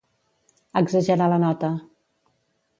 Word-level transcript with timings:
Exagerar 0.81 1.29
la 1.35 1.39
nota. 1.45 1.73